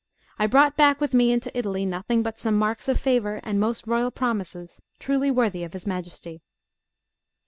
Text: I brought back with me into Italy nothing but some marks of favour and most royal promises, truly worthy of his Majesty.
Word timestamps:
I 0.39 0.47
brought 0.47 0.75
back 0.75 0.99
with 0.99 1.13
me 1.13 1.31
into 1.31 1.55
Italy 1.55 1.85
nothing 1.85 2.23
but 2.23 2.39
some 2.39 2.57
marks 2.57 2.87
of 2.89 2.99
favour 2.99 3.39
and 3.43 3.59
most 3.59 3.85
royal 3.85 4.09
promises, 4.09 4.81
truly 4.97 5.29
worthy 5.29 5.63
of 5.63 5.73
his 5.73 5.85
Majesty. 5.85 6.41